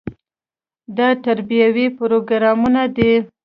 دا 0.97 1.09
تربیوي 1.25 1.87
پروګرامونه 1.97 2.83
دي. 2.95 3.13